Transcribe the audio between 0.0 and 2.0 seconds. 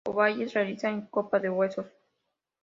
Ovalles realiza en "Copa de Huesos.